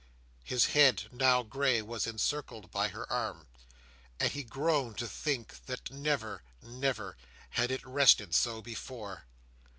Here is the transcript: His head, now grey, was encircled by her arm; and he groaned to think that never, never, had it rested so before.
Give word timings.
His 0.43 0.65
head, 0.73 1.03
now 1.11 1.43
grey, 1.43 1.79
was 1.79 2.07
encircled 2.07 2.71
by 2.71 2.87
her 2.87 3.07
arm; 3.13 3.45
and 4.19 4.31
he 4.31 4.41
groaned 4.43 4.97
to 4.97 5.07
think 5.07 5.63
that 5.67 5.91
never, 5.91 6.41
never, 6.59 7.15
had 7.51 7.69
it 7.69 7.85
rested 7.85 8.33
so 8.33 8.63
before. 8.63 9.27